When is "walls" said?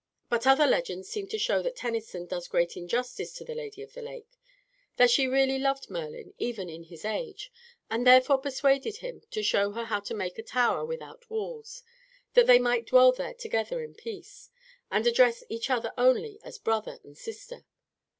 11.29-11.83